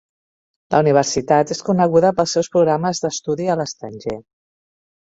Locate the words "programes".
2.57-3.05